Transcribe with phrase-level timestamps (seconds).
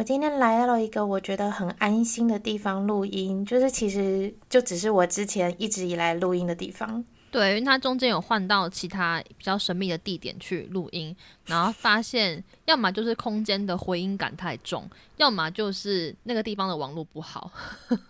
[0.00, 7.04] 我今天来到了一个我觉得很安心的地方录音，就是其实就只是我之前一直以来录音的地方。
[7.30, 17.52] 对，因为它中间有换到其他比较神秘的地点去录音，然后发现 要么就是空间的回音感太重，要么就是那个地方的网络不好。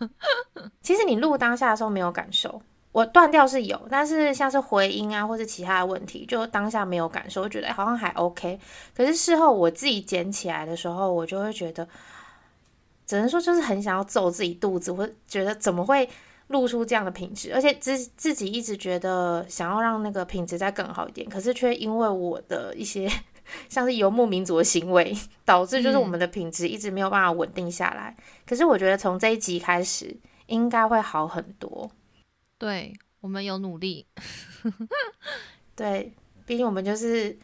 [0.81, 2.63] 其实你录当下的时候没有感受，
[2.93, 8.59] 我断掉是有，但是像是回音啊或是其他的问题，就当下没有感受，我觉得好像还 OK。
[8.97, 11.87] 可是事后我自己捡起来的时候，我就会觉得，
[13.07, 16.09] 只能说就是很想要揍自己肚子，我觉得怎么会？
[16.51, 23.09] 露出这样的品质，而且自自己一直觉得想要让那个品质再更好一点，可是却因为我的一些
[23.69, 28.17] 像是游牧民族的行为，导致就是我们的品质一直没有办法稳定下来。
[28.45, 30.13] 可是我觉得从这一集开始
[30.47, 31.89] 应该会好很多。
[32.61, 32.93] 对
[33.23, 34.05] 我们有努力，
[35.75, 36.13] 对，
[36.45, 37.35] 毕竟我们就是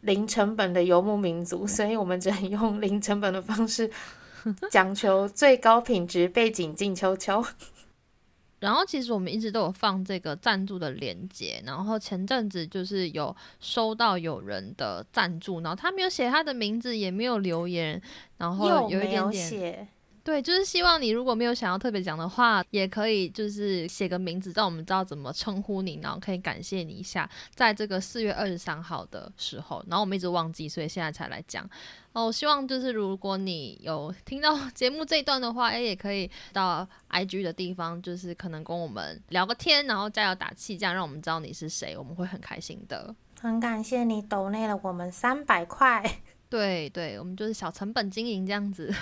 [0.00, 3.88] 零成本的游牧民族，所以我们只能用零成本的方式，
[4.72, 7.44] 讲求最高品质背景静悄悄。
[8.58, 18.02] 然后其实我们一直都有放这个赞助的链接，然后前阵子就是有收到有人的赞助，然后他没有写他的名字，也没有留言，
[18.38, 19.88] 然后有一点点。
[20.26, 31.64] 对，就是希望你如果没有想要特别讲的话，也可以就是写个名字，让我们知道怎么称呼你，然后可以感谢你一下，在这个四月二十三号的时候，然后我们一直忘记，所以现在才来讲。
[32.12, 43.14] 哦，希望就是如果你有听到 节目这一段的话，哎，也可以到 IG 的地方，就是可能跟我们聊个天，然后加油打气，这样让我们知道你是谁，我们会很开心的。
[43.40, 46.02] 很感谢你抖内了我们三百块。
[46.50, 48.92] 对对，我们就是小成本经营这样子。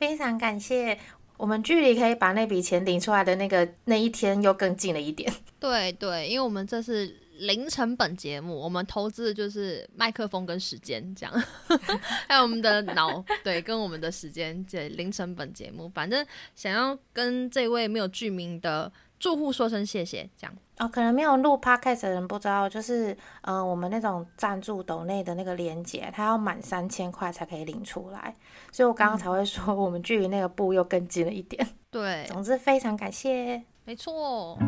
[0.00, 0.98] 非常感谢，
[1.36, 5.30] 我们距离可以把那笔钱领出来的那个那一天又更近了一点。
[5.60, 11.44] 对对，因为我们这是零成本节目，我们投资的就是麦克风跟时间，这样，
[12.26, 15.86] 还有我们的脑，对，跟我们的时间，这零成本节目。
[15.94, 18.90] 反正想要跟这位没有剧名的。
[19.20, 28.34] 住户说声谢谢，这样哦，可能没有录 podcast 的人不知道，就是呃，我们那种赞助斗内的那个连接，它要满三千块才可以领出来，
[28.72, 31.64] 所以我刚刚才会说，我们距离那个步又更近了一点。
[31.90, 34.58] 对，总之非常感谢，没错。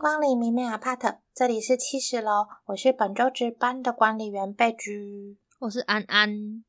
[0.00, 1.18] 光临明媚 apart。
[1.34, 6.64] 这里是七十楼，我是本周值班的管理员贝居，我是安安。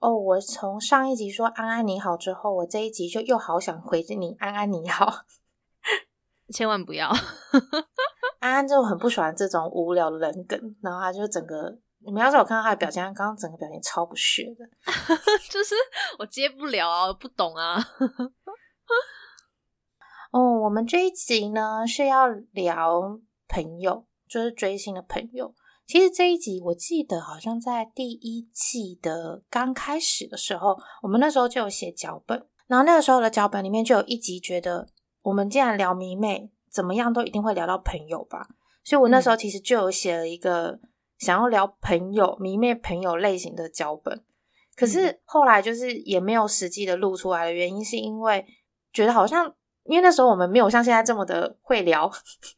[0.00, 5.10] 哦，我从上一集说安安你好之后，我这一集就又好想回你安安你好，
[6.52, 7.08] 千万不要。
[8.40, 11.74] 安安就很不喜欢这种无聊的人梗，然后他就整个，
[12.04, 14.66] 你们要是有看到他的表情，他刚刚整个表情超不屑的，
[15.48, 15.74] 就是
[16.18, 17.82] 我接不了啊，不懂啊。
[20.34, 24.04] 哦，我们这一集呢是要聊朋友。
[24.26, 25.54] 就是追星的朋友，
[25.86, 34.88] 其实这一集我记得好像在第一季的刚开始的时候，我们那时候就有写脚本，然后那个时候的脚本里面就有一集觉得，
[35.22, 38.48] 我们既然聊迷妹，怎么样都一定会聊到朋友吧，
[38.82, 40.80] 所以我那时候其实就有写了一个
[41.18, 44.24] 想要聊朋友迷妹朋友类型的脚本，
[44.74, 48.44] 可是后来就是也没有实际的录出来的原因，是因为
[48.92, 52.10] 觉得好像因为那时候我们没有像现在这么的会聊。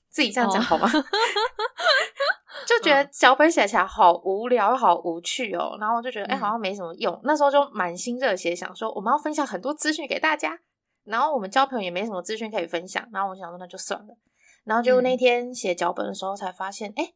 [0.09, 0.89] 自己这样讲好吗？
[2.67, 7.21] 就觉得脚本写起来好无聊又好无趣哦，然后就觉得哎，好像没什么用。
[7.23, 10.59] 那时候就满心热血，想说我们要分享很多资讯给大家，
[11.05, 14.17] 然后我们交朋友也没什么资讯可以分享，然后我想说那就算了。
[14.65, 17.13] 然后就那天写脚本的时候才发现，哎，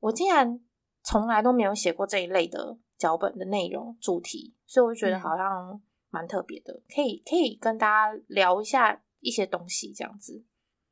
[0.00, 0.58] 我竟然
[1.02, 5.78] 从来都没有写过这一类的脚本的内容主题，所以我就觉得好像
[6.08, 10.44] 蛮特别的，可以可以跟大家聊一下一些东西这样子。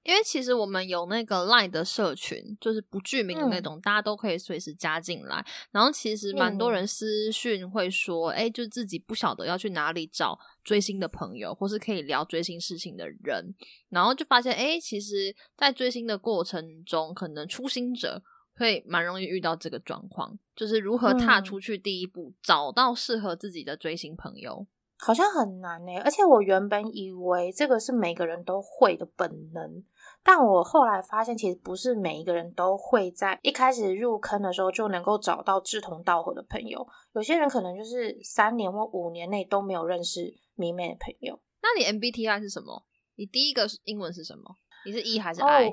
[0.05, 5.47] 因为其实我们有那个 Line 的社群，就是不具名的那种，大家都可以随时加进来。
[5.71, 13.55] 然后其实蛮多人私讯会说，哎，就自己不晓得要去哪里找追星的朋友，或是可以聊追星事情的人。
[13.91, 18.21] 然后就发现，哎，其实，在追星的过程中，可能初心者
[18.57, 24.67] 会蛮容易遇到这个状况，就是如何踏出去第一步，找到适合自己的追星朋友。
[25.05, 29.83] 好像很难呢，而且我原本以为这个是每个人都会的本能，
[30.23, 36.87] 但我后来发现，其实不是每一个人都会在一开始入坑的时候就能够找到志同道合的朋友。
[37.15, 41.37] 有些人可能就是三年或五年内都没有认识迷妹的朋友。
[41.61, 42.85] 那你 MBTI 是什么？
[43.17, 44.57] 你第一个英文是什么？
[44.87, 45.73] 你是 E 还是 I？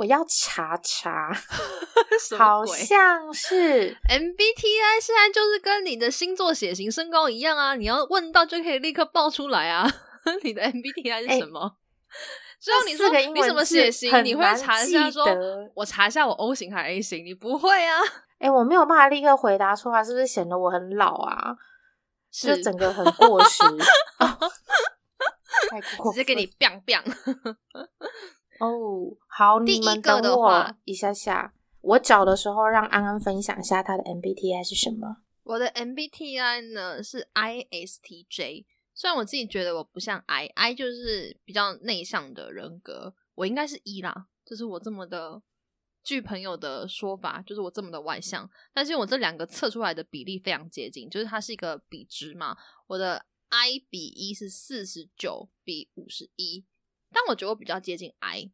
[0.00, 1.30] 我要查查，
[2.38, 7.74] 好像是 MBTI，现在就是跟你的星座、血型、身高一样啊！
[7.74, 9.86] 你要问到就可以立刻报出来啊！
[10.42, 11.76] 你的 MBTI 是什么？
[12.58, 15.26] 只要你说你什么血型，你会难查一下说，
[15.76, 18.00] 我查一下我 O 型还是 A 型，你不会啊？
[18.40, 21.54] 哎、我没有办法立刻回答出来，是不是显得我很老啊？
[22.32, 23.62] 就是整个很过时，
[24.18, 24.38] 哦
[25.68, 27.04] 太过直接给你 biang biang。
[28.60, 29.16] 哦。
[29.26, 31.52] 好，第一个的话一下下。
[31.82, 35.22] 我找的时候让安安分享一下他的 MBTI 是什么。
[35.42, 45.40] 我的 MBTI 呢是 ISTJ，虽然我自己觉得我不像 I，I 就是比较内向的人格，我应该是 E 啦，就是我这么的，
[46.04, 52.54] 据朋友的说法，就是我这么的外向，但是我这两个测出来的比例非常接近，就是它是一个比值嘛，
[52.86, 56.66] 我的 I 比一是四十九比五十一，
[57.12, 58.50] 但我觉得我比较接近 I，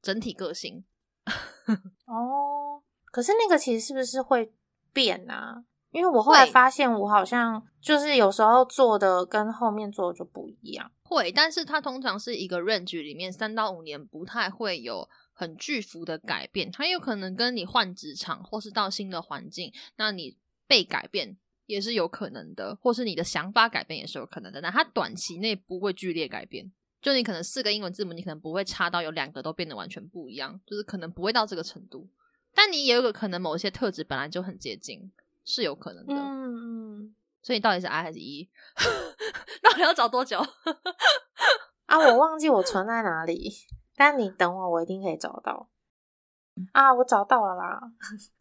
[0.00, 0.84] 整体个性
[2.06, 4.52] 哦，可是那个其实是不是会
[4.92, 5.64] 变啊？
[5.90, 10.90] 因为我后来发现，我好像就是有时候做的跟后面做的就不一样。
[11.02, 20.36] 会，但是它通常是一个 range 里面三到五年不太会有很巨幅的改变，它有可能跟你换职场或是到新的环境，那你
[20.66, 26.70] 被改变也是有可能的，或是你的想法改变也是有可能的，但它短期内不会剧烈改变。
[27.00, 32.08] 就你可能四个英文字母，你可能不会差到有两个都变得完全不一样，就是可能不会到这个程度。
[32.54, 35.12] 但你也有个可能某些特质本来就很接近，
[35.44, 36.14] 是有可能的。
[36.14, 37.14] 嗯嗯。
[37.40, 38.50] 所以你到底是 I 还是 E？
[39.62, 40.38] 到底要找多久？
[41.86, 43.54] 啊，我忘记我存在哪里，
[43.96, 45.70] 但你等我，我一定可以找到。
[46.72, 47.80] 啊，我找到了啦！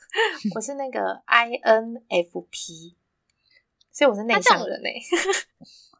[0.55, 2.95] 我是那个 INFP，
[3.91, 5.01] 所以我是内向人欸诶、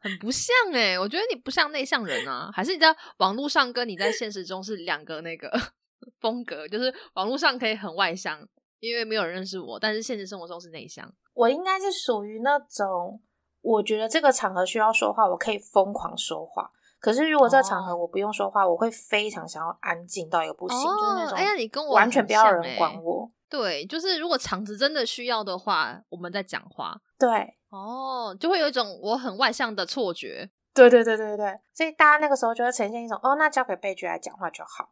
[0.02, 5.52] 很不像哎、我觉得你不像内向人啊，还是你在网络上跟你在现实中是两个那个
[6.22, 8.40] 风格，就是网络上可以很外向，
[8.80, 11.12] 因为没有人认识我，但是现实生活中是内向。
[11.34, 13.22] 我应该是属于那种，
[13.62, 16.72] 我觉得这个场合需要说话，我可以疯狂说话。
[17.00, 23.30] 可是如果这个场合哦我不用说话，我会非常想要安静到一个不行，就是那种哎呀，你跟我完全不要有人管我。
[23.50, 30.50] 对，就是如果场子真的需要的话，我们在讲话对，哦，就会有一种我很外向的错觉。
[30.74, 34.92] 对对对对对，所以大家那个时候就会呈现一种哦，那交给贝局来讲话就好。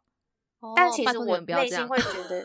[0.74, 2.44] 但其实我内心会觉得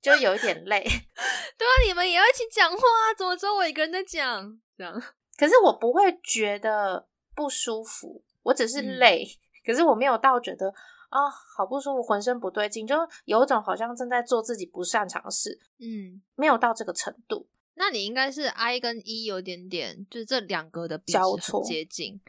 [0.00, 0.82] 就有一点累，
[1.56, 4.58] 对啊，你们也要一起讲话，啊怎么只有我一个人在讲？
[4.76, 4.92] 这样
[5.38, 7.06] 可是我不会觉得
[7.36, 9.24] 不舒服，我只是嗯累。
[9.64, 10.72] 可是我没有到觉得
[11.10, 12.96] 啊好不舒服，浑身不对劲，就
[13.26, 16.22] 有一种好像正在做自己不擅长的事，嗯。
[16.34, 17.46] 没有到这个程度。
[17.74, 22.20] 那你应该是 I 跟 E 有点点，就是这两个的交错接近，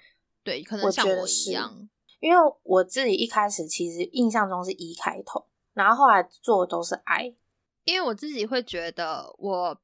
[0.43, 1.89] 对，可能像我一样。
[2.19, 7.35] 因为我自己一开始其实印象中是 E 开头，然后后来做的都是 I。
[7.83, 9.81] 因为我自己会觉得我，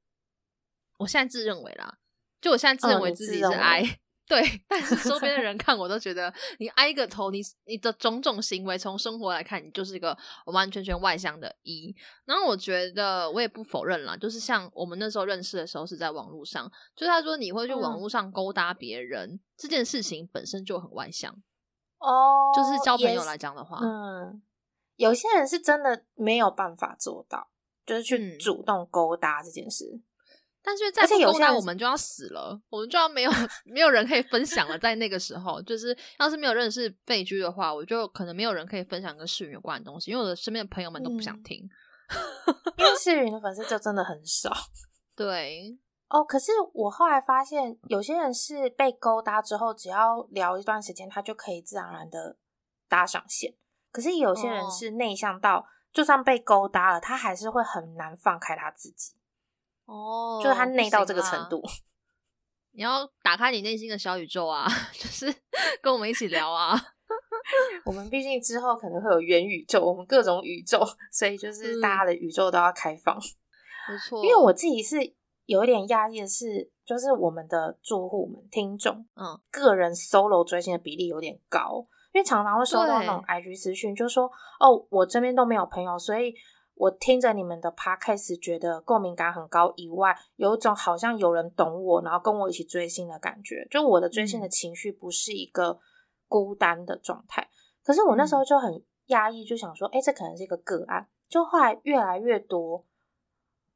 [1.00, 1.98] 我现在自认为啦，
[2.40, 10.10] 就我现在自认嗯为自己是 I，、 对，但是周边的人看我都觉得你挨个头，你你的种种行为，从生活来看，你就是一个
[10.48, 11.96] 完完全全外向的一。
[12.26, 21.34] 然后我觉得我也不否认啦，就是像我们那时候认识的时候是在网络上，就是他说你会去网嗯络上勾搭别人、这件事情本身就很外向，
[22.00, 24.42] 哦就是交朋友来讲的话，嗯，
[24.98, 27.48] 有些人是真的没有办法做到，
[27.86, 30.02] 就是去嗯主动勾搭这件事。
[30.63, 33.31] 但是在勾搭我们就要死了，我们就要没有
[33.65, 34.77] 没有人可以分享了。
[34.77, 41.69] 在那个时候，就是要是没有认识废居的话，我就可能没有人可以分享跟世云有关的东西，因为我的身边的朋友们都不想嗯听。
[42.78, 44.49] 因为世云的粉丝就真的很少
[45.16, 45.78] 对，
[46.09, 46.23] 哦。
[46.23, 52.37] 可是我后来发现，有些人是被勾搭之后，只要聊一段时间，他就可以自然而然的
[52.87, 53.54] 搭上线。
[53.92, 59.14] 可是有些人哦是内向到，就算被勾搭了，他还是会很难放开他自己，
[59.88, 61.62] 哦，就是他内到这个程度。
[62.78, 65.34] 你要打开你内心的小宇宙啊， 就是
[65.82, 66.80] 跟我们一起聊啊。
[67.86, 73.16] 我们毕竟之后可能会有元宇宙，我们各种宇宙，所以就是大家的宇宙都要开放。
[73.90, 74.98] 没错，因为我自己是
[75.46, 84.30] 有一点压抑的是，就是我们的住户们、听众，嗯，个人 solo 追星的比例有点高，因为常常会收到那种 IG 私讯，就说
[84.60, 86.36] 哦，我这边都没有朋友，所以
[86.78, 95.80] 我听着你们的 podcast 觉得共鸣感很高，以外有一种好像有人懂我，然后跟我一起追星的感觉，就我的追星的嗯情绪不是一个
[96.28, 97.50] 孤单的状态。
[97.84, 101.07] 可是我那时候就很压抑，就想说，哎、这可能是一个个案。
[101.28, 102.86] 就后来越来越多，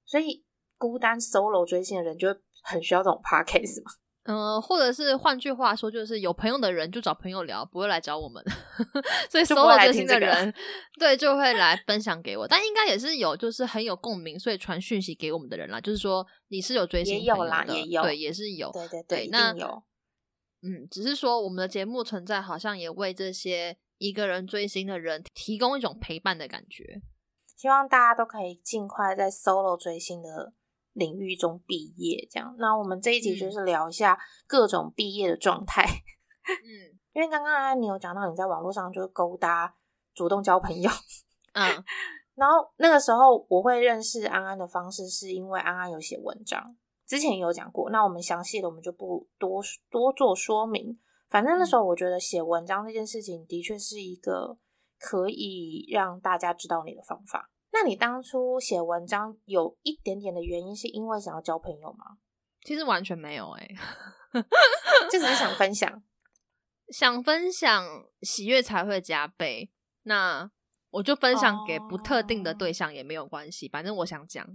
[0.06, 0.46] 所以
[0.78, 3.92] 孤单 solo 追星的人就会很需要这种 podcast 嘛。
[4.24, 8.44] 嗯、或者是换句话说，就是有朋友的人就找朋友聊，不会来找我们。
[9.30, 10.54] 所以 solo 追星的人，
[11.00, 12.48] 对，就会来分享给我。
[12.48, 15.82] 但应该也是有，就是很有共鸣，所以传讯息给我们的人啦。
[15.82, 18.72] 就是说你是有追星也有啦也有对，也是有。
[18.72, 19.84] 对对一对那有。
[20.64, 27.02] 嗯，只是说我们的节目存在，好像也为这些一个人追星的人提供一种陪伴的感觉。
[27.58, 30.54] 希望大家都可以尽快在 solo 追星的
[30.94, 32.28] 领域中毕业。
[32.32, 34.18] 这样，那我们这一集就是聊一下
[34.48, 35.84] 各种毕业的状态。
[35.84, 39.76] 嗯因为刚刚安你有讲到你在网络上就是勾搭、
[40.14, 40.90] 主动交朋友，
[41.54, 41.84] 嗯
[42.36, 46.74] 然后那个时候我会认识安安的方式，是因为安安有写文章，
[47.06, 47.90] 之前也有讲过。
[47.90, 50.98] 那我们详细的我们就不多多做说明。
[51.30, 54.58] 反正那时候我觉得写文章这件事情的确是一个
[54.98, 57.51] 可以让大家知道你的方法。
[57.74, 62.18] 那你当初写文章有一点点的原因，是因为想要交朋友吗？
[62.64, 63.70] 其实完全没有哎、
[65.10, 66.04] 就只是想分享。
[66.90, 67.86] 想分享
[68.22, 69.72] 喜悦才会加倍。
[70.04, 70.52] 那
[70.90, 74.46] 我就分享给不特定的对象也没有关系，反正我想讲，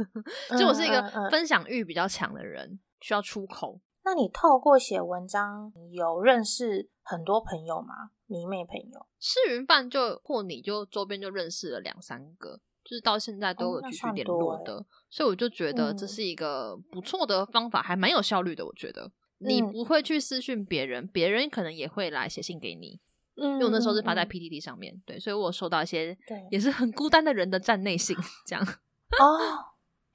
[0.58, 3.80] 就我是一个分享欲比较强的人，需要出口。
[4.04, 8.10] 那你透过写文章有认识很多朋友吗？
[8.28, 9.06] 迷妹朋友？
[9.18, 18.64] 试云饭就或你就周边就认识了两三个，就是到现在都有继续联络的，所以我就觉得这嗯是一个不错的方法，还蛮有效率的。
[18.64, 23.00] 我觉得你嗯不会去私讯别人，别人可能也会来写信给你。
[23.40, 28.64] 嗯因为我那时候是发在嗯嗯 PTT 上面，对，所以我有收到一些对也是很孤单的人的站内信， 这样。
[28.64, 29.38] 哦，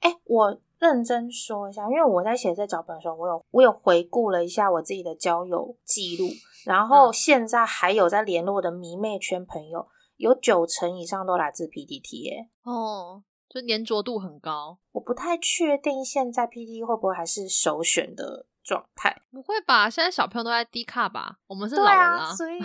[0.00, 6.28] 哎、我认真说一下，因为我在写这脚本的时候，我有我有回顾了一下我自己的交友记录，
[6.66, 9.86] 然后嗯现在还有在联络的迷妹圈朋友，
[10.18, 12.48] 有九成以上都来自 PTT 耶。
[12.64, 14.78] 哦，就粘着度很高。
[14.92, 19.16] 我不太确定现在 PTT 会不会还是首选的状态。
[19.32, 19.88] 不会吧？
[19.88, 21.38] 现在小朋友都在低卡吧？
[21.46, 22.58] 我们是对老人啊，所以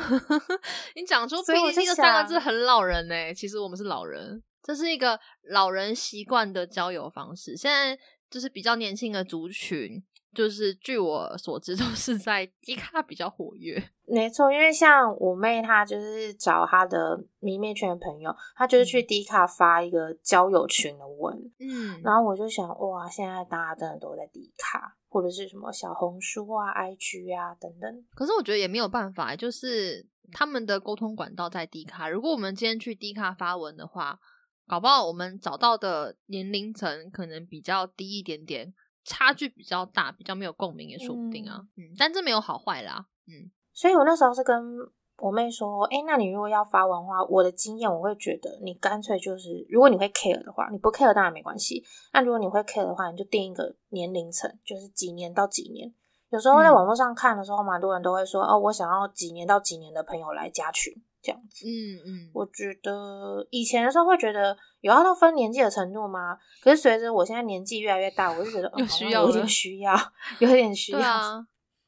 [0.95, 7.55] 你讲出所以我就 PPT 这三个字很老人呢、其实我们是老人，这是一个老人习惯的交友方式。
[7.55, 7.97] 现在
[8.29, 13.91] 就是比较年轻的族群，就是据我所知都是在低卡比较活跃。
[14.05, 28.05] 没错，因为像我妹，她就是找她的迷妹圈的朋友，她就是去 D 卡发一个交友群的文，嗯然后我就想，哇，现在大家真的都在 D 卡，或者是什么小红书啊、IG 啊等等。
[28.15, 32.09] 可是我觉得也没有办法，就是他们的沟通管道在低卡。
[32.09, 34.19] 如果我们今天去低卡发文的话，
[34.69, 38.71] 搞不好我们找到的年龄层可能比较低一点点，
[39.03, 41.59] 差距比较大，比较没有共鸣也说不定啊。
[41.75, 43.07] 嗯但这没有好坏啦。
[43.27, 44.55] 嗯所以我那时候是跟
[45.17, 51.83] 我妹说，哎、那你如果要发文的话，我的经验我会觉得，你干脆就是，如果你会 care 的话，你不 care 当然没关系。
[52.13, 55.93] 那如果你会 care 的话，你就定一个年龄层，就是几年到几年。
[56.29, 61.65] 有时候在嗯网络上看的时候，蛮多人都会说，哦，我想要几年到几年的朋友来加群，这样子。
[61.67, 66.37] 嗯嗯，我觉得以前的时候会觉得有要到分年纪的程度吗？
[66.61, 69.95] 可是随着我现在年纪越来越大，我就觉得、嗯、有需要有点需要，
[70.39, 71.45] 有一点需要。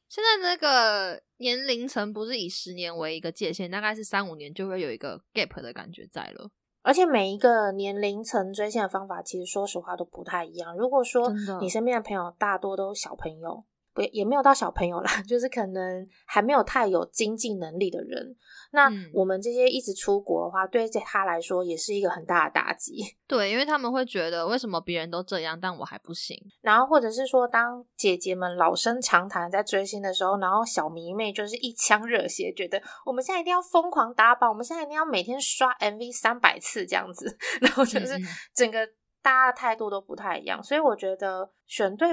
[0.08, 6.50] 现在那个年龄层不是以十年为一个界限，大概是三五年就会有一个 gap 的感觉在了。
[6.82, 10.76] 而且每一个年龄层追星的方法，其实说实话都不太一样。
[10.76, 18.36] 如果说你身边的朋友大多都是小朋友，不也没有到小朋友啦， 就是可能还没有太有经济能力的人，
[18.74, 23.04] 那嗯我们这些一直出国的话，对他来说也是一个很大的打击。
[23.26, 26.36] 对，因为他们会觉得为什么别人都这样，但我还不行。
[26.60, 38.18] 然后或者是说，当姐姐们老生常谈在追星的时候，然后小迷妹就是一腔热血，觉得我们现在一定要疯狂打榜，我们现在一定要每天刷 MV 三百次这样子， 然后就是
[38.54, 38.86] 整个
[39.22, 42.08] 大家的态度都不太一样，所以我觉得选对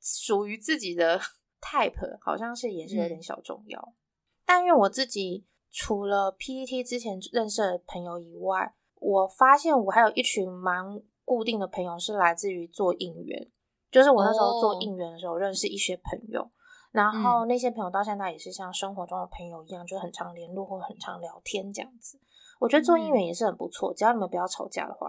[0.00, 1.20] 属于自己的
[1.60, 3.94] type 好像是也是有点嗯小重要。
[4.46, 13.50] 但因为我自己除了 PPT 之前认识的朋友以外，我发现我还有一群蛮固定的朋友是来自于做应援，
[13.90, 16.50] 就是我那时候做哦应援的时候认识一些朋友，
[16.90, 22.18] 然后那些朋友到现在也是像生活中的朋友一样，就很常联络或很常聊天这样子。
[22.58, 25.08] 我觉得做应援也是很不错，只要你们不要吵架的话。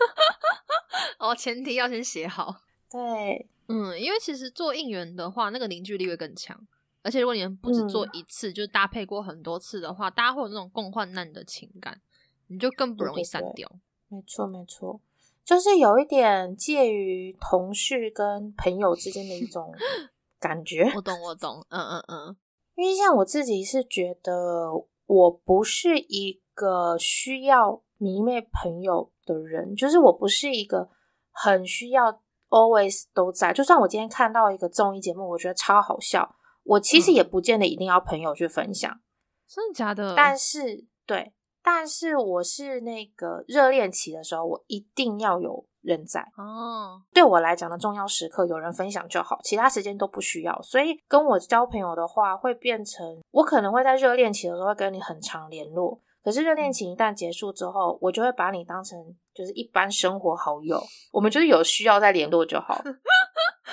[1.20, 2.56] 哦，前提要先写好。
[2.90, 6.58] 对，嗯，因为其实做应援的话，那个凝聚力会更强。
[7.02, 12.00] 而且如果你们不止做嗯一次，就是搭配过很多次的话，大家会有那种共患难的情感，
[12.48, 13.70] 你就更不容易对对对散掉。
[14.08, 15.00] 没错没错，
[15.44, 19.72] 就是有一点介于同事跟朋友之间的一种
[20.40, 20.90] 感觉。
[20.94, 21.64] 我懂，我懂。
[21.68, 22.36] 嗯嗯嗯，
[22.76, 24.70] 因为像我自己是觉得，
[25.06, 30.88] 我不是一个需要迷妹朋友的人，就是我不是一个
[31.30, 33.52] 很需要 always 都在。
[33.52, 36.36] 就算我今天看到一个综艺节目，我觉得超好笑，
[36.70, 39.00] 我其实嗯也不见得一定要朋友去分享。
[39.48, 40.14] 真的假的？
[40.16, 47.02] 但是对，但是我是那个热恋期的时候，我一定要有人在哦。
[47.12, 50.62] 对我来讲的重要时刻，有人分享就好，其他时间都不需要。
[50.62, 56.00] 所以跟我交朋友的话，会变成我可能会在热恋期的时候会跟你很常联络。
[56.22, 58.96] 可是热恋期一旦结束之后，我就会把你当成
[59.34, 62.80] 就是一般生活好友，我们就是有需要再联络就好。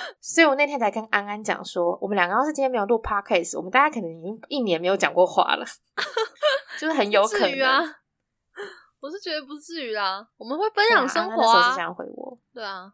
[0.20, 5.64] 所以我那天才跟安安讲说，我们两个要是今天没有录 podcast，我们大家可能已经一年没有讲过话了，
[6.78, 7.82] 就是很有可能啊。
[9.00, 11.74] 我是觉得不至于啦，我们会分享生活啊。
[11.74, 12.92] 这样回我，对啊，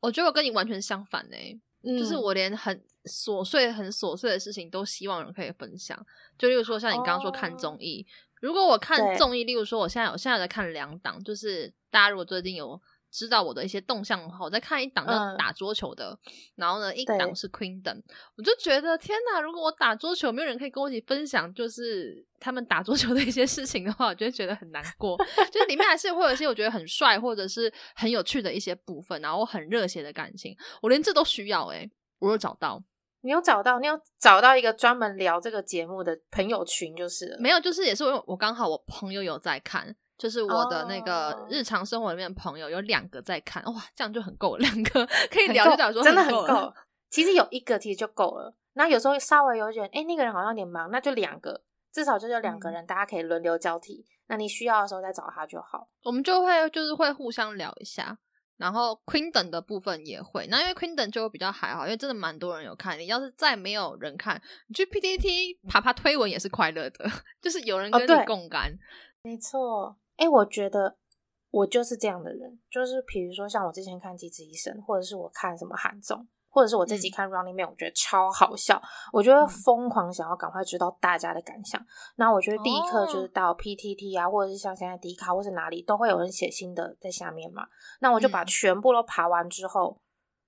[0.00, 5.98] 我觉得我跟你完全相反呢，就是我连很琐碎、很琐碎的事情都希望人可以分享。
[6.36, 8.06] 就例如说，像你刚刚说看综艺。
[8.42, 16.16] 如果我看综艺，例如说我现在我现在在看两档，就是大家如果最近有知道我的一些动向的话，我在看一档叫打桌球的，
[16.56, 18.00] 然后呢一档是 Queendom，
[18.36, 19.40] 我就觉得天哪！
[19.40, 25.16] 如果我打桌球，没有人可以跟我一起分享，就是他们打桌球的一些事情的话，我就会觉得很难过。
[25.50, 31.90] 就是里面还是会有一些我觉得很帅或者是很有趣的一些部分，然后很热血的感情，我连这都需要诶，
[32.20, 32.82] 我有找到。
[33.22, 33.78] 你有找到？
[33.78, 46.70] 你有找到一个专门聊这个节目的朋友群，就是没有，就是也是我我刚好我朋友有在看，就是我的那个日常生活里面的朋友有两个在看，哇，这样就很够，两个可以聊就讲说真的很够。
[47.08, 54.04] 其实有一个其实就够了，那有时候稍微有点，哎，那个人好像有点忙，那就两个，至少就是两个人，大家可以轮流交替。
[54.26, 55.88] 那你需要的时候再找他就好。
[56.04, 58.18] 我们就会就是会互相聊一下。
[58.58, 62.98] 然后 Queendom 的部分也会，那因为 Queendom 就会比较还好，因为真的蛮多人有看。
[62.98, 67.10] 你要是再没有人看，你去 PTT 爬爬推文也是快乐的，
[67.40, 68.70] 就是有人跟你共感。
[69.22, 70.96] 没错，哎，我觉得
[71.50, 76.28] 我就是这样的人，就是比如说像我之前看《机智医生》，或者是我看什么韩综。
[76.52, 81.80] 或者是我自己看《Running Man》，我觉得超好笑，我觉得疯狂想要赶快知道大家的感想。
[82.16, 87.68] 那我觉得立刻就是到 PTT 啊，或者是像现在迪卡或是哪里都会有人写新的在下面嘛。
[88.00, 90.00] 那我就把全部都爬完之后，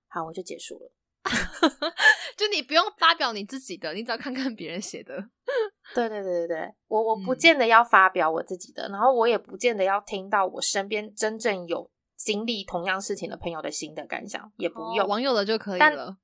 [0.09, 0.91] 好，我就结束了。
[2.37, 5.15] 就你不用发表你自己的，你只要看看别人写的。
[5.95, 11.89] 对对对对对，我我不见得要发表我自己的，然后我也不见得要听到我身边真正有。
[12.15, 16.15] 经历同样事情的朋友的新的感想也不用网友的就可以了，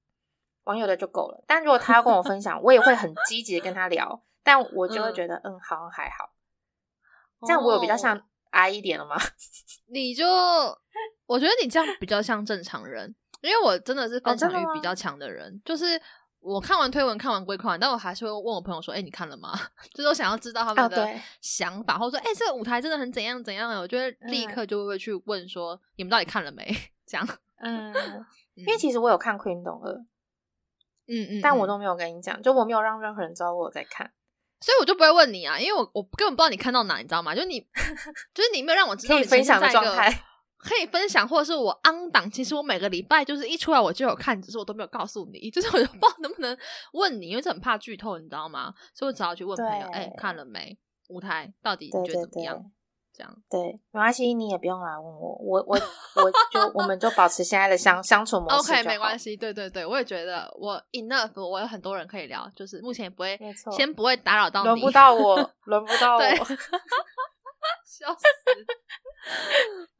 [0.64, 1.44] 网友的就够了。
[1.46, 6.34] 但如果他要跟我分享，我也会很积极的跟他聊，但我就会觉得嗯，好像还好。
[7.46, 8.22] 这样我有比较像
[8.52, 9.18] 矮一点了吗？
[9.92, 10.26] 你就
[11.26, 16.00] 我觉得你这样比较像正常人，因为我真的是分享欲比较强的人，就是。
[16.42, 19.60] 我看完推文，看完归看，但我还是会问我朋友说：“哎，你看了吗？”
[19.94, 21.06] 就是我想要知道他们的
[21.42, 26.64] 想法，或者说：“哎，这个舞台真的很怎样怎样。”我就会立刻就会去问说：“你们到底看了没？”
[27.06, 27.94] 这样，嗯，
[28.56, 29.94] 因为其实我有看《Queen》二，
[31.10, 34.10] 嗯嗯，但我都没有跟你讲，就我没有让任何人知道我在看，
[34.62, 37.36] 所以我就不会问你啊，因为我我根本不知道你看到哪，你知道吗？
[37.36, 37.60] 就你，
[38.34, 40.24] 就是你没有让我知道你分享的状态。
[40.60, 42.30] 可以分享，或者是我安档。
[42.30, 45.50] 其实我每个礼拜就是一出来我就有看，只是我都没有告诉你。
[45.52, 46.58] 就是我就不知道能不能
[46.94, 48.74] 问你，因为这很怕剧透，你知道吗？
[48.94, 50.78] 所以我只好去问朋友：哎，看了没？
[51.08, 52.72] 舞台到底你觉得怎么样？
[53.12, 53.60] 这样对，
[53.92, 55.36] 没关系，你也不用来问我。
[55.42, 55.76] 我我
[56.24, 58.72] 我就我们就保持现在的相相处模式。
[58.72, 59.36] OK，没关系。
[59.36, 63.38] 对对对，我也觉得我 enough，我有很多人可以聊，就是目前也不会，
[63.76, 64.68] 先不会打扰到你。
[64.68, 66.22] 轮不到我，轮不到我。
[67.86, 68.26] 笑死！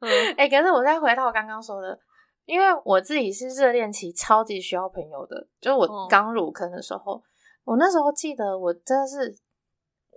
[0.00, 1.98] 嗯，哎，可是我再回到我刚刚说的，
[2.46, 7.22] 因为我自己是热恋期超级需要朋友的，就是我刚入坑的时候，
[7.64, 9.36] 我那时候记得我真的是，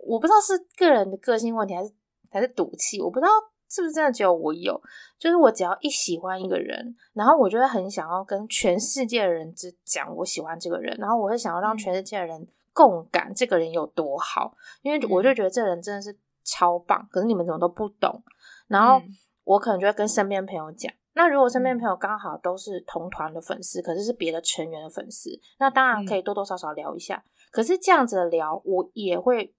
[0.05, 1.93] 我不知道是个人的个性问题还是
[2.31, 3.31] 还是赌气，我不知道
[3.69, 4.81] 是不是真的只有我有，
[5.19, 16.17] 就是我只要一喜欢一个人，然后我就会很想要跟全世界的人只讲我喜欢这个人，然后我会想要让全世界的人共感这个人有多好，因为我就觉得这人真的是。
[16.43, 18.23] 超棒，可是你们怎么都不懂。
[18.67, 19.01] 然后
[19.43, 20.91] 我可能就会跟身边朋友讲。
[21.15, 25.29] 那如果身边朋友刚好都是同团的粉丝，可是是别的成员的粉丝，
[25.59, 27.23] 那当然可以多多少少聊一下。
[27.51, 29.53] 可是这样子的聊，我也会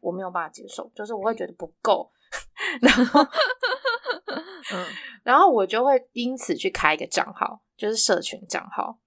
[0.00, 2.10] 我没有办法接受，就是我会觉得不够。
[2.80, 3.20] 然后，
[4.72, 4.86] 嗯，
[5.22, 8.98] 然后我就会因此去开一个账号，就是社群账号。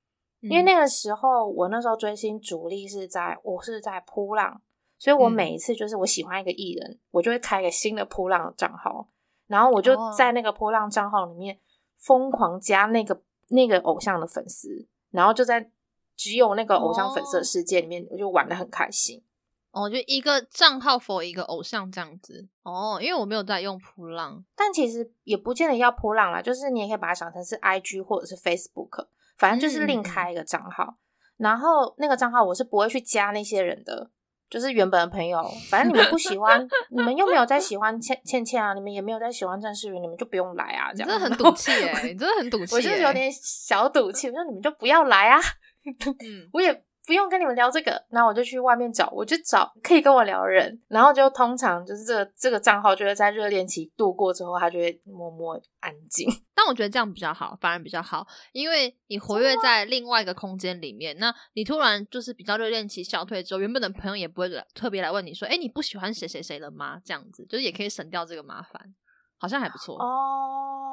[0.42, 4.62] 因为那个时候我那时候追星主力是在我是在扑浪。
[5.00, 9.08] 所以我每一次就是我喜欢一个艺人，我就会开一个新的波浪账号，
[9.46, 11.60] 然后我就在那个波浪账号里面
[11.98, 15.70] 疯狂加那个那个偶像的粉丝，然后就在
[16.16, 19.24] 只有那个偶像粉丝的世界里面，我就玩的很开心。
[19.72, 22.48] 哦，就一个账号 for 一个偶像这样子。
[22.64, 29.08] 哦，因为我没有在用波浪，但其实也不见得要波浪啦，就是你也可以把它想成是 IG 或者是 Facebook，
[29.38, 30.98] 反正就是另开一个账号，
[31.36, 34.10] 然后那个账号我是不会去加那些人的。
[34.50, 45.40] 就是原本的朋友，反正你们不喜欢，你们又没有在喜欢倩倩倩啊，你们也没有在喜欢郑世云，你们就不用来啊，这样真的很 赌气哎，你真的很赌气，我就是有点小赌气，我说你们就不要来啊，
[45.86, 46.84] 嗯，我也。
[47.08, 56.28] 不用跟你们聊这个，那我就去外面找，我就找可以跟我聊的人，然后就通常就是这个这个账号就会在热恋期度过之后，他就会默默安静。
[56.54, 67.00] 但我觉得这样比较好，反而比较好，因为你活跃在另外一个空间里面，那你突然就是比较热恋期消退之后，原本的朋友也不会特别来问你说，哎，你不喜欢谁谁谁了吗？
[67.06, 68.94] 这样子就是也可以省掉这个麻烦，
[69.38, 70.87] 好像还不错哦。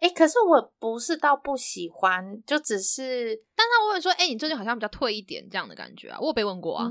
[0.00, 6.18] 哎，可是我不是到不喜欢，就只是，但他问说，哎，你最近好像比较退一点这样的感觉啊？
[6.20, 6.86] 我有被问过啊，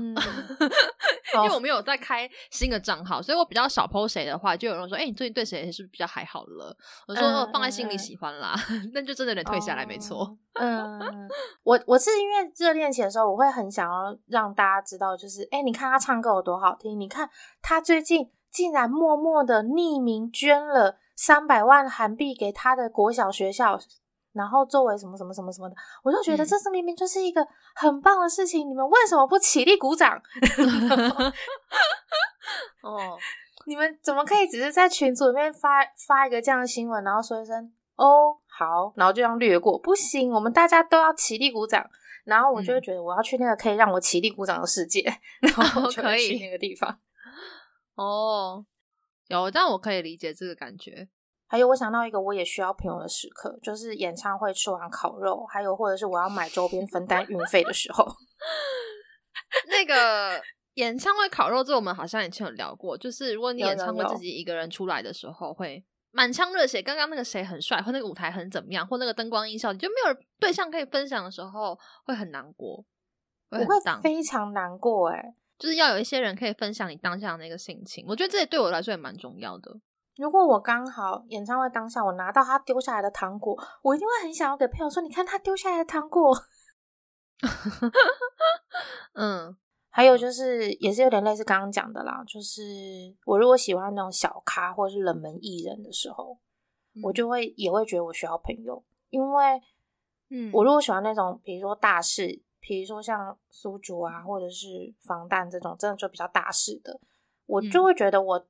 [1.34, 6.76] 因为我没有在开新的账号，所以我比较少 post 谁的话，就有人说，哎，你最近对谁是不是比较还好了？
[7.06, 8.56] 我说放在心里喜欢啦，
[8.92, 10.36] 那就真的得退下来，没错。
[10.54, 11.00] 嗯，
[11.62, 17.30] 我我是因为热恋期的时候，我会很想要让大家知道，就是，哎，你看他唱歌有多好听，你看
[17.62, 20.98] 他最近竟然默默的匿名捐了。
[21.16, 23.78] 三百万韩币给他的国小学校，
[24.32, 25.74] 然后作为什么什么什么什么的，
[26.04, 30.12] 我就觉得这是明明就是一个很棒的事情，你们为什么不起立鼓掌？
[32.82, 33.18] 哦，
[33.66, 39.78] 你们怎么可以只是在群组里面发发一个这样的新闻，然后说一声哦好，然后就这样略过？
[39.78, 41.88] 不行，我们大家都要起立鼓掌。
[42.24, 45.00] 然后我就会觉得我要去那个可以让我起立鼓掌的世界，
[45.40, 46.98] 然后可以去那个地方。
[47.94, 48.66] 哦。
[49.28, 51.08] 有，但我可以理解这个感觉。
[51.48, 58.04] 还有，我想到一个我也需要朋友的时刻，就是演唱会吃完烤肉，还有或者是我要买周边分担运费的时候。
[59.68, 60.42] 那个
[60.74, 62.98] 演唱会烤肉，这我们好像以前有聊过。
[62.98, 66.82] 就是如果你演唱会自己一个人出来的时候，会满腔热血。
[66.82, 72.84] 刚刚那个谁很帅，或那个舞台很怎么样，或那个灯光音效，你就没有对象可以分享的时候，会很难过。
[73.50, 73.64] 我会
[74.02, 75.34] 非常难过，哎。
[75.58, 79.74] 就是要有一些人可以分享你当下的那个心情，我觉得这也对我来说也蛮重要的。
[80.16, 86.34] 如果我刚好演唱会当下，我拿到他丢下来的糖果，我一定会很想要给朋友说：“你看他丢下来的糖果。
[89.12, 89.56] ”嗯，
[89.90, 92.62] 还有就是也是有点类似刚刚讲的啦，就是
[93.26, 96.38] 我如果喜欢那种小咖或者是冷门艺人的时候，
[97.02, 99.60] 我就会也会觉得我需要朋友，因为
[100.30, 102.42] 嗯，我如果喜欢那种比如说大事。
[102.66, 106.98] 比如说像苏竹啊，或者是防弹这种，真的就比较大事的，
[107.46, 108.44] 我就会觉得我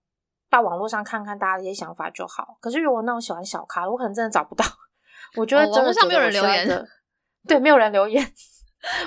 [0.49, 2.57] 到网络上看看大家的一些想法就好。
[2.59, 4.65] 可是如果那种喜欢小咖，我可能真的找不到。
[5.37, 6.89] 我觉得网络上没有人留言的，
[7.47, 8.25] 对，没有人留言，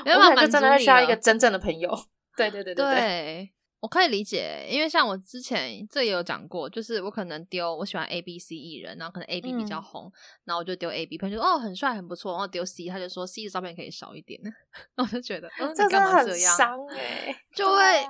[0.05, 1.89] 我可能就真的会需要一个真正的朋友。
[2.37, 3.53] 对对对对对。
[3.81, 10.11] 我可以理解，因为像我之前这也有讲过，就是我可能丢我喜欢 A B C 艺人，然后可能 A B 比较红，
[10.43, 14.37] 然后我就丢 A B，朋友说哦很帅很不错，然后丢 C，他就说 C 的照片可以少一点，
[14.97, 16.77] 那我就觉得这真的很伤？
[16.87, 18.05] 哎，就会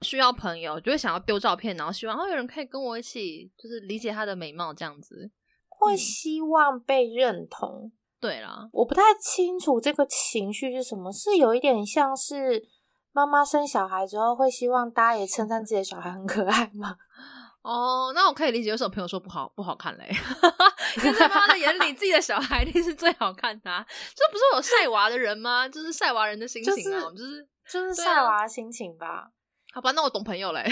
[0.00, 5.30] 需要朋友，就会想要丢照片，然后希望哦有人可以跟我一起，就是理解他的美貌这样子，
[5.68, 7.92] 会希望被认同。
[8.18, 12.66] 对啦，我不太清楚这个情绪是什么，是有一点像是。
[13.12, 16.96] 妈妈生小孩之后会希望大家也称赞自己的小孩很可爱吗？
[17.62, 20.10] 哦，那我可以理解，有什么朋友说不好不好看嘞？
[21.18, 23.86] 在妈妈的眼里，自己的小孩一定是最好看的。
[24.14, 25.68] 这不是有晒娃的人吗？
[25.68, 29.30] 就是晒娃人的心情啊，就是就是晒娃的心情吧。
[29.74, 30.62] 好吧，那我懂朋友嘞。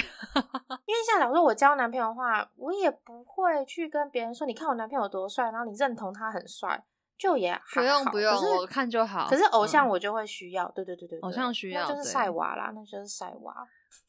[0.87, 6.83] 因为像假如说我交男朋友的话，我也不会去跟别人说，你看我男朋友多帅，然后你认同他很帅。
[7.19, 9.29] 就也不用不用，我看就好。
[9.29, 13.55] 可是偶像我就会需要，对对对对，偶像需要，就是晒娃啦，那就是晒娃。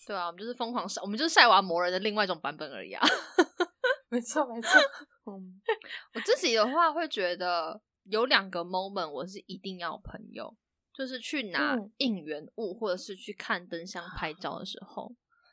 [0.05, 3.03] 对啊，我们就是疯狂晒，我们就是晒娃魔人的另外一种版本而已啊。
[4.09, 4.79] 没 错没错。
[5.25, 5.61] 嗯，
[6.13, 10.55] 我自己的话会觉得有两个 moment 我是一定要朋友，
[10.93, 15.11] 就是去拿应援物或者是去看灯箱拍照的时候。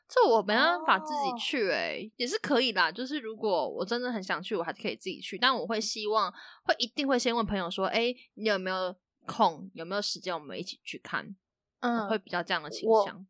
[0.09, 2.93] 这我没办法自己去诶，也是可以啦。
[2.93, 5.37] 就是如果我真的很想去，我还是可以自己去。
[5.37, 8.95] 但我会希望会一定会先问朋友说：“哎，你有没有
[9.27, 9.69] 空？
[9.75, 10.33] 有没有时间？
[10.33, 11.35] 我们一起去看。”
[11.81, 13.27] 嗯，会比较这样的倾向。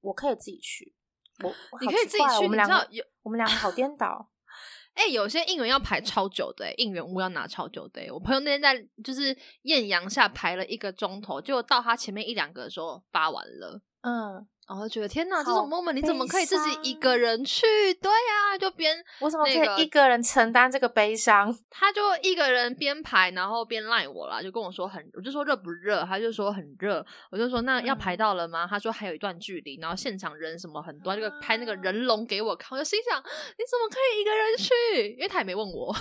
[0.00, 0.94] 我可以自己去，
[1.42, 2.44] 我 你可以自己去。
[2.44, 4.30] 我们两个有我们两个好颠倒。
[4.94, 8.02] 哎，有些应援要排超久的，应援物要拿超久的。
[8.12, 13.82] 我朋友那天在就是艳阳下排了一个钟头，就到他前面一两个的时候发完了。
[14.02, 14.46] 嗯。
[14.66, 17.66] 然后觉得天哪，这种 moment 你怎么可以自己一个人去？
[18.00, 21.54] 对呀，就边我怎么可以一个人承担这个悲伤？
[21.68, 26.02] 他就一个人边排，然后边赖我啦，就跟我说很，我就说热不热？
[26.04, 27.04] 他就说很热。
[27.30, 28.66] 我就说那要排到了吗？
[28.66, 32.74] 他说还有一段距离，然后现场人什么很多，就拍那个人龙给我看。
[32.76, 35.14] 我就心想，你怎么可以一个人去？
[35.18, 35.94] 因为他也没问我。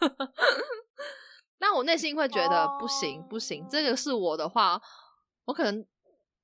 [1.58, 4.78] 那我内心会觉得不行不行，这个是我的话，
[5.46, 5.86] 我可能。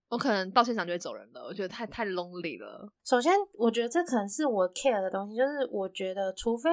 [0.08, 2.88] 我可能到现场就会走人了，我觉得太太 lonely 了。
[3.04, 6.70] 首先，我觉得这可能是我 care 的东西，就是我觉得，除非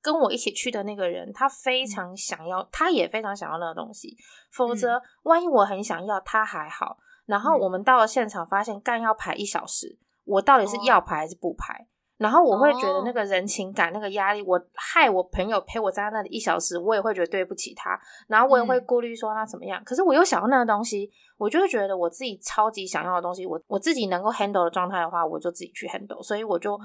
[0.00, 4.16] 跟我一起去的那个人他非常想要，他也非常想要那个东西，
[4.50, 6.96] 否则万一我很想要，他还好。
[7.26, 11.86] 然后我们到了现场，发现干要排一小时，我到底是要排还是不排？
[12.20, 17.98] 然后我会觉得那个人情感、那个压力，我害我朋友陪我在那里一小时，我也会觉得对不起他。
[18.28, 19.82] 然后我也会顾虑说他怎么样。
[19.86, 26.22] 可是我又想要那个东西，我就会觉得我自己超级想要的东西，我我自己能够 handle 的状态的话，我就自己去 handle。
[26.22, 26.78] 所以我就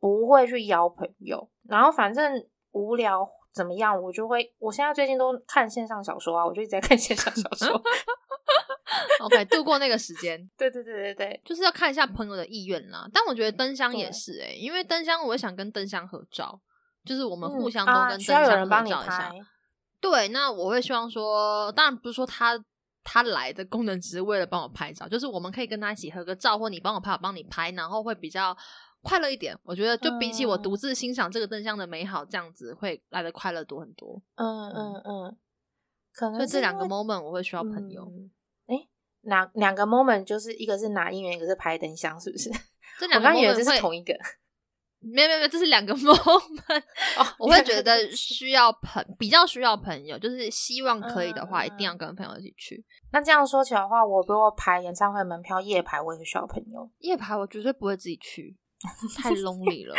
[0.00, 1.48] 不会去邀朋友。
[1.68, 4.52] 然后反正无聊怎么样，我就会。
[4.58, 7.80] 我现在最近都看线上小说啊，我就一直在看线上小说。
[9.20, 10.38] OK，度过那个时间。
[10.56, 13.08] 对对对对对，就是要看一下朋友的意愿啦。
[13.12, 16.60] 但我觉得灯箱也是哎，因为灯箱，我也想跟灯箱合照，
[17.04, 19.32] 就是我们互相都跟灯箱合照一下。
[20.00, 22.62] 对，那我会希望说，当然不是说他
[23.02, 28.56] 他来的功能只是为了帮我拍照，就是我们可以跟他一起合个照，或你帮我拍，我帮你拍，然后会比较
[29.02, 29.58] 快乐一点。
[29.64, 34.20] 我觉得就比起我独自欣赏这个灯箱的美好，这样子会来的快乐多很多。
[34.34, 35.36] 嗯嗯嗯，
[36.12, 38.06] 可能这两个 moment 我会需要朋友。
[39.26, 42.50] 两两个 moment 就是一个是拿音源，一个是拍灯箱，是不是？
[42.98, 44.14] 这两个 moment 这是同一个？
[45.00, 46.82] 没有没有没有，这是两个 moment。
[47.18, 52.84] 哦，我会觉得需要朋，比较需要朋友，就是希望可以的话，一定要跟朋友一起去。
[53.12, 56.90] 那这样说起来的话，我如果排演唱会门票夜排，我也需要朋友。
[57.00, 58.56] 夜排我绝对不会自己去，
[59.22, 59.94] 太 lonely 了。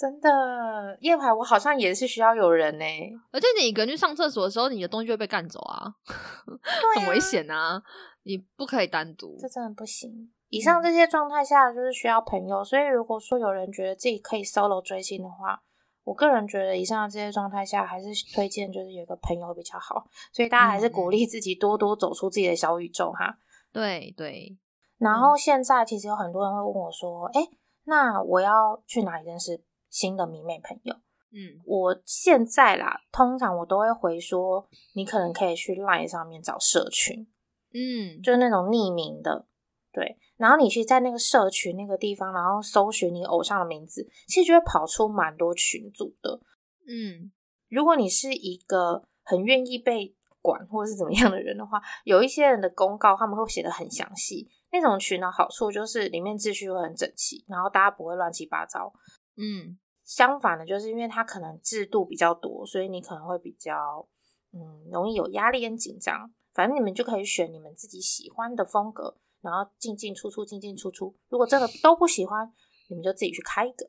[0.00, 2.84] 真的夜排，我好像也是需要有人呢。
[3.30, 5.94] 而且你一个人去上厕所的时候，你的东西就会被干走啊，
[6.96, 7.82] 很危险啊。
[8.22, 10.32] 你不可以单独，这真的不行。
[10.48, 12.64] 以上这些状态下，就是需要朋友。
[12.64, 15.62] 所以如果说有人觉得自己可以 solo 追星的话，
[16.04, 20.06] 我个人觉得以上这些状态下，还是推荐就是有个朋友比较好。
[20.32, 23.36] 所以大家还是鼓励自己多多走出自己的小宇宙哈。
[23.70, 24.56] 对对。
[24.96, 27.40] 然后现在其实有很多人会问我说：“哎，
[27.84, 30.94] 那我要去哪里认识新的迷妹朋友？”
[31.32, 37.24] 嗯，我现在啦，通常我都会回说，你可能可以去 Line 上面找社群。
[37.72, 39.46] 嗯，就是那种匿名的，
[39.92, 40.18] 对。
[40.36, 46.40] 然后你去在那个社群那个地方，然后搜寻你偶像的名字，其实就会跑出蛮多群组的。
[46.88, 47.30] 嗯，
[47.68, 54.50] 如果你是一个很愿意被管或者是怎么样的人的话，有一些人的公告他们会写的很详细。
[54.72, 58.92] 那种群的好处就是里面秩序会很整齐，然后大家不会乱七八糟。
[59.40, 64.06] 嗯，相反的，就是因为它可能制度比较多，所以你可能会比较
[64.52, 66.30] 嗯容易有压力跟紧张。
[66.52, 71.16] 反正你们就可以选你们自己喜欢的风格，然后进进出出，进进出出。
[71.28, 72.52] 如果真的都不喜欢，
[72.88, 73.88] 你们就自己去开一个。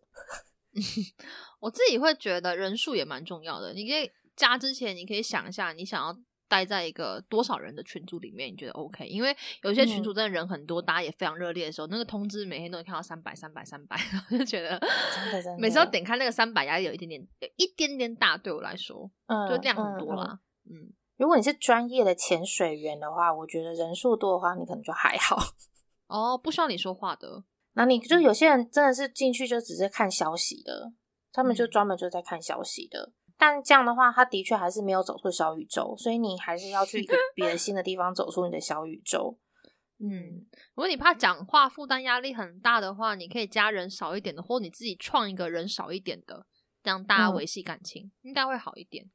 [1.60, 3.74] 我自己会觉得人数也蛮重要的。
[3.74, 6.16] 你可以加之前，你可以想一下，你想要
[6.52, 9.08] 待在一个多少人的群组里面，你觉得 OK？
[9.08, 9.34] 因为
[9.64, 13.96] 有些群组真的人很多，大家也非常热烈的时候，那个通知每天都能看到三百、三百、三百，
[14.38, 14.78] 就觉得
[15.58, 18.36] 每次要点开那个三百，压力有一点点，有一点点大。
[18.36, 20.92] 对我来说，嗯，就量很多啦，嗯。
[21.16, 25.38] 如果你是专业的潜水员的话，我觉得人数多的话，你可能就还好
[26.10, 27.46] 哦，不需要你说话的。
[27.74, 30.92] 那你就有些人真的是进去就只是看消息的，
[31.32, 33.14] 他们就专门就在看消息的。
[33.42, 39.40] 但这样的话，他的确还是没有走出小宇宙，所以你还是要去一个别的 新的地方走出你的小宇宙。
[39.98, 46.46] 嗯，如果你怕讲话负担压力很大的话，你可以加人少一点的，或你自己创一个人少一点的，
[46.84, 49.10] 这样大家维系感情应该会好一点。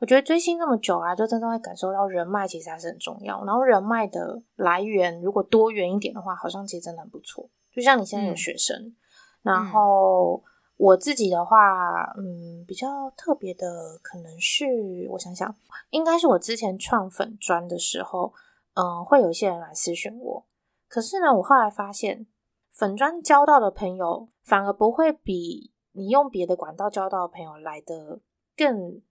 [0.00, 3.44] 我觉得追星这么久啊，就真正会感受到人脉其实还是很重要。
[3.44, 7.48] 然后人脉的来源如果多元一点的话，好像其实真的很不错。
[7.72, 8.96] 就像你现在有学生，
[9.42, 10.42] 然后
[10.76, 14.66] 我自己的话，嗯，比较特别的可能是
[15.10, 15.54] 我想想，
[15.90, 18.32] 应该是我之前创粉专的时候，
[18.74, 20.46] 嗯，会有一些人来私询我。
[20.88, 22.26] 可是呢，我后来发现，
[22.72, 28.20] 粉砖交到的朋友反而不会比你用别的管道交到的朋友来的
[28.56, 29.02] 更。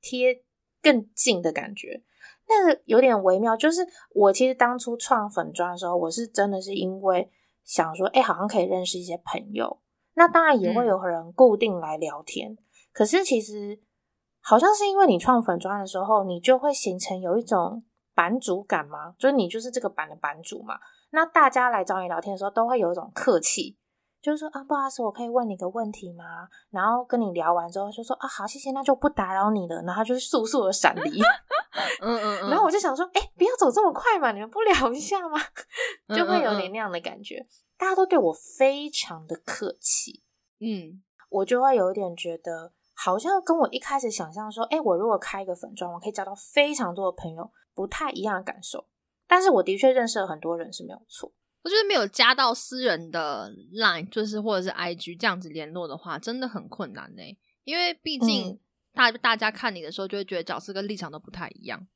[0.00, 0.44] 贴
[0.80, 2.04] 更近的感觉，
[2.48, 3.56] 那个有点微妙。
[3.56, 7.28] 就是我其实当初创粉砖的时候，我是真的是因为
[7.64, 9.80] 想说，哎，好像可以认识一些朋友。
[10.18, 12.58] 那当然也会有人固定来聊天。
[12.92, 13.80] 可是其实
[14.40, 17.82] 好像是因为你创粉砖的时候，你就会形成有一种
[18.14, 20.78] 版主感嘛，就是你就是这个版的版主嘛。
[21.10, 23.78] 那大家来找你聊天的时候，都会有一种客气。
[24.20, 26.24] 就是说啊，不好意思，我可以问你个问题吗？
[26.70, 29.80] 然后跟你聊完之后，就说啊，好，谢谢，那就不打扰你了。
[29.82, 31.22] 然后就是速速的闪离。
[32.02, 32.50] 嗯嗯嗯。
[32.50, 35.38] 然后我就想说，哎，不要走这么快嘛，你们不聊一下吗？
[36.16, 37.46] 就会有点那样的感觉。
[37.78, 40.22] 大家都对我非常的客气。
[40.60, 48.86] 嗯，我就会有一点觉得，好像跟我一开始想象说，哎，我如果开一个粉妆，我可以交到非常多的朋友，不太一样的感受。
[49.26, 51.32] 但是我的确认识了很多人是没有错。
[51.62, 57.22] 我觉得没有加到私人的 Line，就是或者是 IG 这样子联络的话，真的很困难呢。
[57.64, 58.58] 因为毕竟
[58.94, 61.86] 大大家看你的时候，就会觉得角色跟立场都不太一样。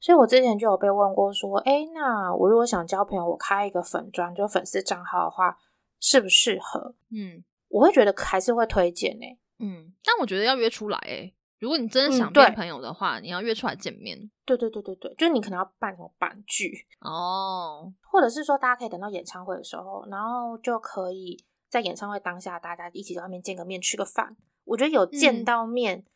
[0.00, 5.58] 所以我之前就有被问过说，哎，那我如果想交朋友，我开一个粉专，就粉丝账号的话，
[6.00, 6.94] 适不适合？
[7.10, 9.26] 嗯，我会觉得还是会推荐呢。
[9.58, 11.34] 嗯，但我觉得要约出来诶。
[11.58, 14.30] 如果你真的想变朋友的话，你要约出来见面。
[14.46, 24.34] 对对对对对，就是你可能要办什么板剧哦，或者是说大家可以等到演唱会的时候，然后就可以在演唱会当下大家一起在外面见个面，吃个饭。
[24.64, 26.06] 我觉得有见到面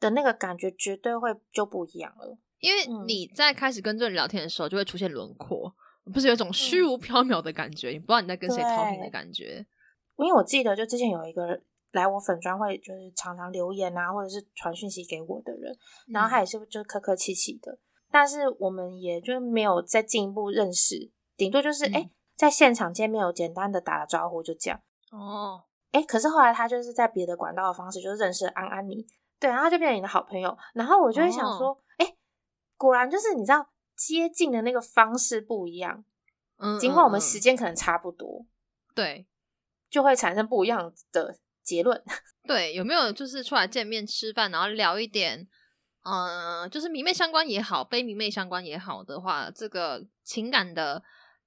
[0.00, 2.38] 的那个感觉，绝对会就不一样了。
[2.64, 5.72] 因为你在开始跟这人聊天的时候，就会出现轮廓，
[6.12, 9.66] 不是有一种虚无缥缈的感觉，你不知道你在跟谁讨论的感觉。
[10.16, 11.60] 因为我记得，就之前有一个。
[11.94, 15.72] 来我粉专会就是常常留言啊，或者是传讯息给我的人，
[16.08, 17.78] 然后他也是就是客客气气的，
[18.10, 24.80] 但是我们也就没有再进一步认识，顶多就是哎在现场见面有简单的打了招呼就这样。
[25.12, 29.06] 哦，哎可是后来他就是在别的管道的方式就是认识安安妮，
[29.38, 31.83] 对，然后就变成你的好朋友，然后我就会想说，哎
[32.76, 36.04] 果然就是你知道接近的那个方式不一样，
[36.58, 38.46] 嗯，尽管我们时间可能差不多，
[38.94, 39.26] 对，
[39.88, 41.38] 就会产生不一样的。
[41.64, 42.04] 结论
[42.46, 45.48] 对，有没有就是出来见面吃饭，然后聊一点，
[46.02, 51.02] 嗯，就是迷妹相关也好，非迷妹相关也好的话，这个情感的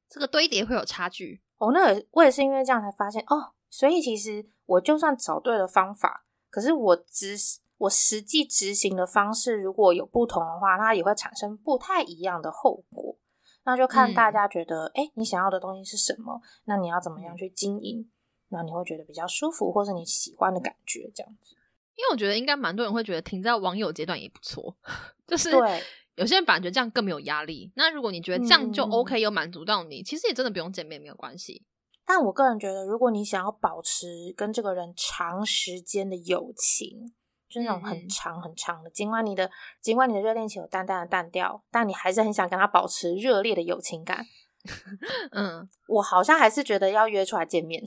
[0.10, 1.72] 这个堆叠会有差距哦。
[1.72, 7.38] 那我也是因为这样才发现哦，所以其实我就算找对了方法，可是我执
[7.78, 13.18] 我实际执行的方式如果有不同的话，它也会产生不太一样的后果。
[13.64, 16.42] 那就看大家觉得，哎，你想要的东西是什么？
[16.66, 18.10] 那你要怎么样去经营？
[18.50, 21.56] 那你会觉得比较舒服，或是你喜欢的感觉这样子。
[21.96, 24.78] 因为我觉得应该蛮多人会觉得停在网友阶段也不错，
[25.28, 25.84] 就是对
[26.16, 27.72] 有些人感觉这样更没有压力。
[27.76, 31.66] 那如果你觉得这样就 OK，有满足到你，其实也真的不用见面没有关系。
[32.06, 37.14] 但我个人觉得，如果你想要保持跟这个人长时间的友情，
[37.50, 39.50] 就那种很长很长的，尽管你的
[39.82, 44.26] 尽管你的热恋期有淡淡的淡掉，但你还是很想跟他保持热烈的友情感。
[45.32, 47.84] 嗯，我好像还是觉得要约出来见面。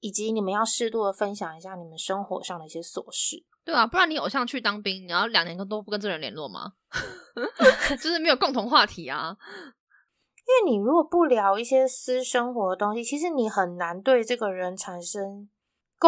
[0.00, 6.72] 以及你们要适度的分享一下你们生活上的一些琐事，对啊，不然你偶像去当兵，你要两年都不跟这人联络吗？
[7.88, 9.34] 就是没有共同话题啊。
[10.46, 15.48] 因为你如果不聊一些私生活的东西，其实你很难对这个人产生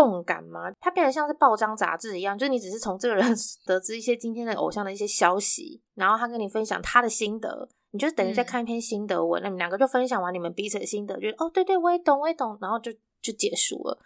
[0.01, 0.71] 共感吗。
[0.81, 9.43] 他变得像是报章杂志一样，就你只是从这个人 得知一些今天的偶像的一些消息，然后他跟你分享他的心得，你就等于在看一篇心得文。
[9.43, 12.93] 那你们两个就分享完你们彼此的心得，觉得哦，对对，我也懂，我也懂，然后就。
[13.23, 13.99] 就结束了。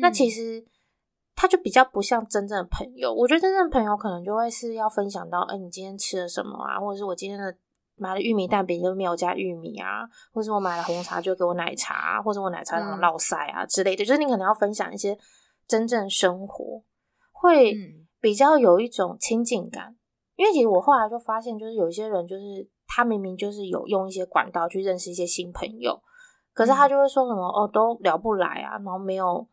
[0.00, 0.64] 那其实
[1.34, 3.12] 他就比较不像真正的朋友。
[3.12, 6.78] 我觉得真正的朋友可能就会是要分享到，哎，你今天吃了什么啊？
[6.78, 7.52] 或者是我今天的
[7.98, 10.08] 买了玉米蛋饼就没有加玉米啊？
[10.32, 14.04] 或者我买了红茶就给我奶茶，或者我奶茶糖老塞啊之类的。
[14.04, 15.18] 就是你可能要分享一些
[15.66, 16.82] 真正生活，
[17.32, 17.74] 会
[18.20, 19.96] 比较有一种亲近感。
[20.36, 26.00] 因为其实我后来就发现，就是有一些人，就是他明明就是有用一些管道去认识一些新朋友。
[26.52, 29.48] 可是他就会说什么哦，都聊不来啊，然后没有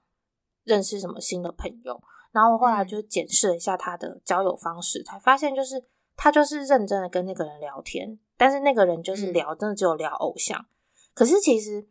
[0.64, 2.00] 认识什么新的朋友。
[2.32, 5.84] 然后我后来就检视了一下他的交友方式，才发现就是
[6.16, 10.66] 他就是认真的跟那个人聊天，但是那个人就是聊真的只有聊偶像。
[11.14, 11.88] 可是其实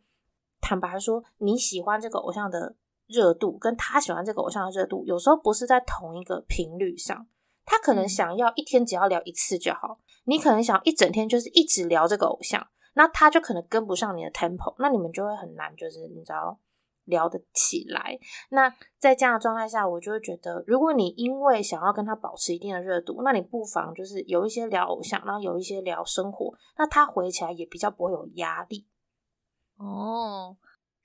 [0.61, 2.75] 坦白说，你喜欢这个偶像的
[3.07, 7.27] 热度，跟他喜欢这个偶像的热度，有时候不是在同一个频率上。
[7.65, 12.67] 他可能想要一天只要聊一次就好，你可能想一整天就是一直聊这个偶像。
[12.93, 16.57] 那他就可能跟不上你的 tempo，那你们就会很难，就是你知道
[17.05, 18.19] 聊得起来。
[18.49, 28.87] 那在这样的状态下，我就会觉得，如果你因为想要跟他保持一定的热度，那你不妨就是有一些聊偶像，然后有一些聊生活，那他回起来也比较不会有压力。
[29.77, 30.55] 哦，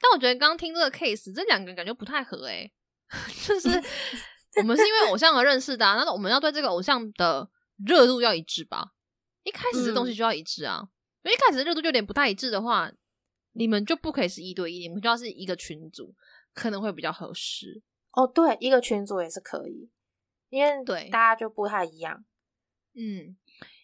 [0.00, 2.72] 但我觉得刚听这个 case，这两个人感觉不太合诶，
[3.46, 3.68] 就是
[4.58, 7.48] 我们是因为偶像而认识的，那我们要对这个偶像的
[7.86, 8.92] 热度要一致吧？
[9.42, 10.88] 一开始这东西就要一致啊。
[11.22, 12.90] 因为一开始热度就有点不太一致的话，
[13.52, 16.14] 你们就不可以是一对一，你们就要是一个群组，
[16.54, 17.82] 可能会比较合适。
[18.12, 19.90] 哦，对，一个群组也是可以，
[20.48, 22.24] 因为对大家就不太一样。
[22.94, 23.36] 嗯，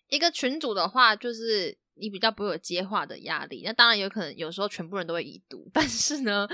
[0.09, 1.79] 一个群组的话，就是。
[1.99, 6.47] 你比较不会有接话的压力，那当然有可能有时候全部人都会已读，但是呢，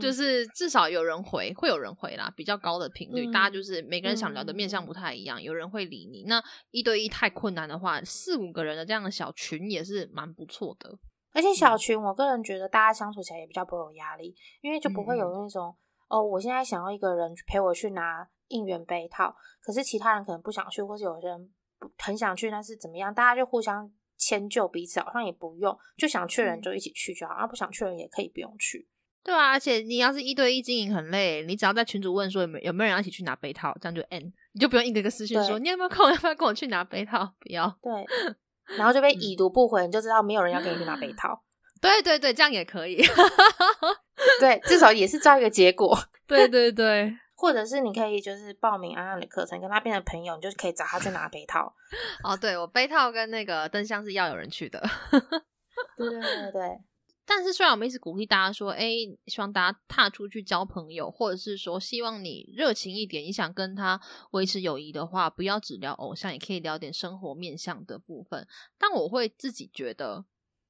[0.00, 6.24] 就是至少有人回，会有人回啦，比较高的频率，大家就是每个人想聊的面向不太一样，有人会理你。
[6.24, 10.98] 那一对一太困难的话，四五个人的这样的小群也是蛮不错的。
[11.36, 15.76] 而且小群，我个人觉得大家相处起来也比较不会有压力，因为就不会有那种
[16.08, 21.50] 哦，我现在想要一个人陪我去拿应援杯套，可是其他人可能不想去，或是有些人
[21.98, 23.92] 很想去，但是怎么样，大家就互相。
[24.18, 28.88] 迁就彼此，好像也不用，就想去的人就一起去就好，啊，不想去的人也可以不用去。
[29.22, 37.30] 对啊，而且你要是一对一经营很累，你只要在群主问说有没有有没有人要一起去拿杯套，这样就 end，你就不用一个个私信说你有没有空，要不要跟我去拿杯套？
[37.38, 37.68] 不要。
[37.82, 37.92] 对，
[38.76, 41.42] 然后就被嗯已读不回，你就知道没有人要跟你去拿杯 套。
[41.80, 42.96] 对对对，这样也可以。
[44.40, 45.96] 对，至少也是照一个结果。
[46.26, 51.72] 对对对，或者是你可以就是报名安安的课程，跟他变成朋友，你就可以找他去拿杯套。
[52.24, 54.82] 哦，对我杯套跟那个灯箱是要有人去的。
[55.96, 56.78] 对对对对对，
[57.26, 58.88] 但是虽然我们一直鼓励大家说，哎，
[59.26, 64.00] 希望大家踏出去交朋友，或者是说希望你热情一点，你想跟他
[64.30, 68.46] 维持友谊的话，不要只聊偶像，也可以聊点生活面向的部分。
[68.78, 70.24] 但我会自己觉得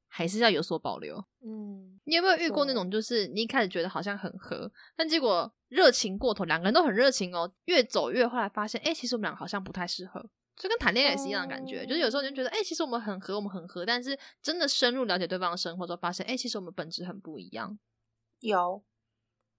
[0.09, 1.23] 还是要有所保留。
[1.45, 10.27] 嗯，你有没有遇过那种，就是你一开始觉得好像很合，但结果热情过头，两个人都很热情哦，越走越后来发现，哎，其实我们俩好像不太适合。
[10.57, 17.79] 就跟谈恋爱也是一样的感觉，哦就是有时候你就觉得，哎、其实我们很合，我们很合，但是真的深入了解对方的生活之后，发现，哎、其实我们本质很不一样。
[18.41, 18.83] 有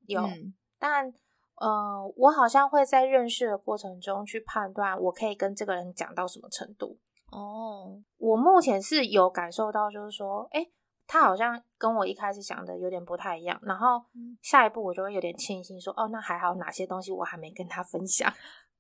[0.08, 1.14] 有，嗯但
[1.56, 7.00] 呃，我好像会在认识的过程中去判断，我可以跟这个人讲到什么程度。
[7.32, 10.66] 哦，我目前是有感受到，就是说，哎、
[11.08, 18.32] 他好像跟我一开始想的有点不太一样，然后嗯下一步我就会有点庆幸说，哦，那还好，哪些东西我还没跟他分享。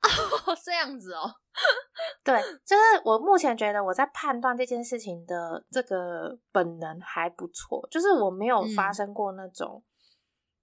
[0.64, 1.30] 这样子哦，
[2.24, 9.84] 对，就是我目前觉得我在判断这件事情的这个本能还不错，就是我没有发嗯生过那种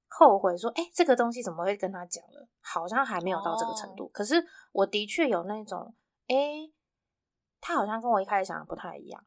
[0.08, 2.48] 后悔说，哎、这个东西怎么会跟他讲了？
[2.60, 4.08] 好像还没有到这个程度。
[4.08, 5.94] 可是我的确有那种，
[6.28, 6.70] 哎、
[7.60, 9.24] 他好像跟我一开始想的不太一样，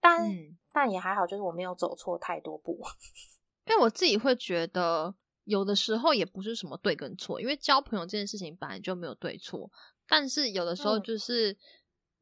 [0.00, 2.78] 但、嗯，但也还好，就是我没有走错太多步。
[3.66, 5.14] 因为我自己会觉得，
[5.44, 9.70] 有的时候也不是什么对跟错，因为交朋友这件事情本来就没有对错，
[10.08, 11.56] 但是有的时候嗯就是。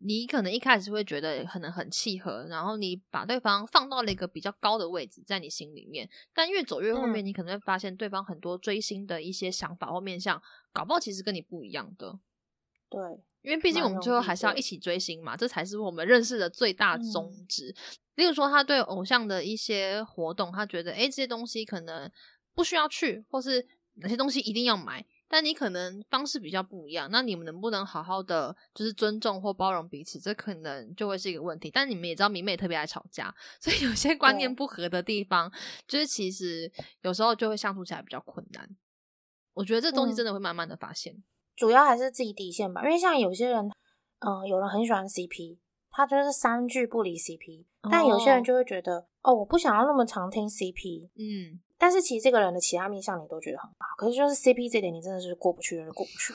[0.04, 6.10] 你可能一开始会觉得可能很契合，然后你把对方放到了一个比较高的位置，在你心里面。
[6.34, 10.42] 但越走越后面，嗯你可能会发现对方很多追星的一些想法或面向，
[10.72, 12.18] 搞不好其实跟你不一样的。
[12.90, 13.00] 对，
[13.42, 17.72] 因为毕竟我们最后还是要一起追星嘛，这才是我们认识的最大宗旨。
[18.16, 22.10] 例如说，他对偶像的一些活动，他觉得诶这些东西可能
[22.54, 25.04] 不需要去，或是哪些东西一定要买。
[25.28, 31.70] 但你可能方式比较不一样，那你们能不能好好的就是尊重或包容彼此，这可能就会是一个问题。
[31.70, 35.50] 但你们也知道，明妹特别爱吵架， 所以有些观念不合的地方，
[35.88, 38.68] 就是其实有时候就会相处起来比较困难。
[39.54, 41.22] 我觉得这东西嗯真的会慢慢的发现。
[41.56, 43.66] 主要还是自己底线吧，因为像有些人，
[44.20, 45.56] 嗯、有人很喜欢 CP，
[45.90, 56.32] 他就是三句不离 CP，但有些人哦就会觉得，哦，我不想要那么常听 CP，嗯，但是其实这个人的其他面相你都觉得很好，可是就是 CP 这点你真的是过不去，就是过不去，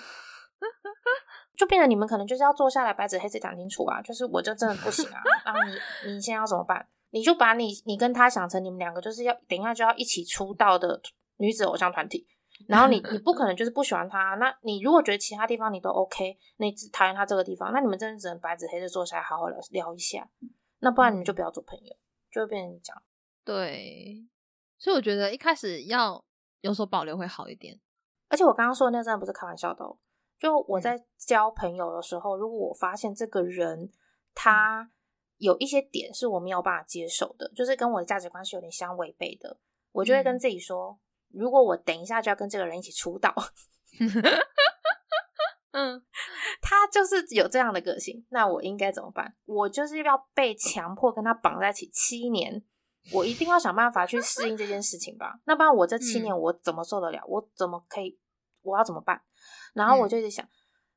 [1.55, 6.85] 就变成你们可能就是要坐下来白纸黑字讲清楚啊，就是我就真的不行啊，然后你你现在要怎么办？
[7.11, 11.01] 你就把你你跟他想成你们两个就是要等一下就要一起出道的
[11.37, 12.27] 女子偶像团体，
[12.67, 20.29] 然后你你不可能就是不喜欢他，那你如果觉得其他地方你都 OK，你只讨厌他这个地方，那你们真的只能白纸黑字坐下来好好聊聊一下，
[20.79, 21.95] 那不然你们就不要做朋友，
[22.29, 23.01] 就会变成讲。
[23.45, 24.25] 对，
[24.77, 26.23] 所以我觉得一开始要
[26.61, 27.79] 有所保留会好一点。
[28.29, 29.97] 而且我刚刚说的那真的不是开玩笑的哦。
[30.39, 33.91] 就我嗯在交朋友的时候，如果我发现这个人
[34.35, 34.91] 他
[35.37, 39.57] 有一些点是我没有办法接受的，就是跟我的价值观是有点相违背的，
[39.91, 40.99] 我就会跟嗯自己说，
[41.29, 43.33] 如果我等一下就要跟这个人一起出道，
[45.71, 46.03] 嗯，
[46.61, 49.35] 他就是有这样的个性，那我应该怎么办？
[49.45, 52.63] 我就是要被强迫跟他绑在一起七年，
[53.11, 55.39] 我一定要想办法去适应这件事情吧。
[55.45, 57.21] 那不然我这七年嗯我怎么受得了？
[57.27, 58.19] 我怎么可以？
[58.61, 59.21] 我要怎么办？
[59.73, 60.47] 然后我嗯就一直想，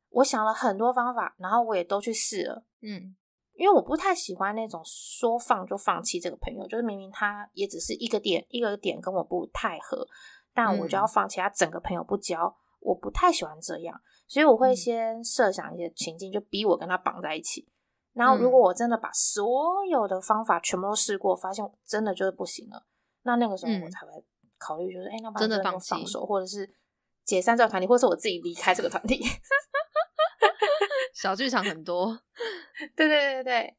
[0.09, 2.65] 我想了很多方法，然后我也都去试了。
[2.83, 3.17] 嗯
[3.55, 10.07] 因为我不太喜欢那种说放就放弃这个朋友，就是明明他也只是一个点一个点跟我不太合，
[10.55, 17.69] 但我就要嗯放弃他整个朋友不交，我不太喜欢这样，所以我会嗯先设想一些情境，就逼我跟他绑在一起。
[18.13, 22.85] 然后如嗯果我真的把所有的方法全部都试过，发现真的就是不行了，
[23.23, 24.13] 那那个时候我嗯才会
[24.59, 26.69] 考虑，就是哎、那真的放放手，或者是
[27.25, 29.21] 解散这个团体，或者是我自己离开这个团体。
[31.15, 32.21] 小剧场很多。
[32.97, 33.77] 对对对对，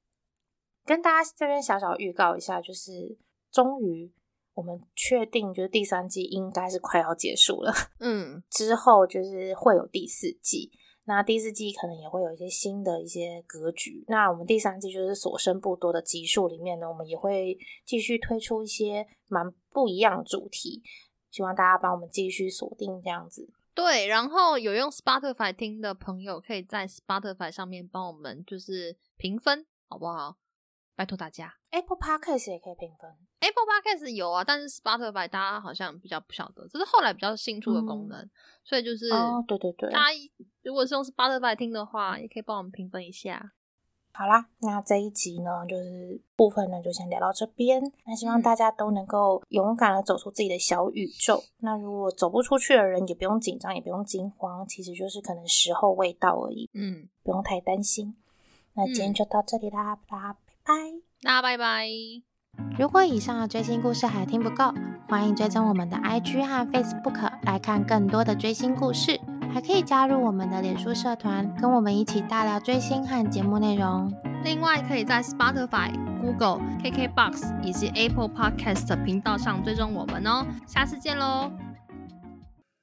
[0.85, 3.17] 跟大家这边小小预告一下，就是
[3.51, 4.13] 终于
[4.53, 10.71] 我们确定，就是第三季应该是快要结束了，嗯之后就是会有第四季。
[11.11, 14.05] 那第四季可能也会有一些新的一些格局。
[14.07, 20.81] 那我们第三季就是所剩不多的集数里面呢，我们也会继续推出一些蛮不一样的主题，
[21.29, 23.51] 希望大家帮我们继续锁定这样子。
[23.73, 30.37] 对，然后有用 Spotify 听的朋友，可以在 Spotify 上面帮我们就是评分，好不好？
[30.95, 31.55] 拜托大家。
[31.71, 33.30] Apple Podcast 也可以评分。
[33.41, 38.29] Apple Podcast 有啊，但是 Spotify 大家好像比较不晓得，这是后来比较新出的功能，
[38.63, 40.19] 所以就是哦，对对对，大家
[40.61, 43.53] 如果是用 Spotify 听的话，也可以帮我们评分一下。
[44.13, 47.81] 好啦，那这一集呢，就是部分呢就先聊到这边。
[48.05, 51.41] 那希望嗯大家都能够勇敢的走出自己的小宇宙。
[51.59, 58.15] 那如果走不出去的人，也不用紧张，也不用惊慌，其实就是可能时候未到而已，嗯，不用太担心。
[58.73, 60.73] 那今天就到这里啦，大家拜拜。
[61.21, 62.30] 大家拜拜。
[62.77, 64.73] 如果以上的追星故事还听不够，
[65.07, 69.19] 欢迎追踪我们的 IG 和 Facebook 来看更多的追星故事，
[69.53, 74.11] 还可以加入我们的脸书社团，跟我们一起大聊追星和节目内容。
[74.43, 80.45] 另外，可以在 Spotify、Google、KKBox 以及 Apple Podcast 频道上追踪我们哦。
[80.65, 81.51] 下次见喽！